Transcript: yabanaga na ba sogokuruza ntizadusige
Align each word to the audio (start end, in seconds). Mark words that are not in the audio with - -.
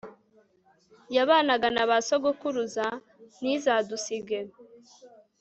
yabanaga 1.15 1.67
na 1.75 1.83
ba 1.89 1.97
sogokuruza 2.07 2.85
ntizadusige 3.41 4.39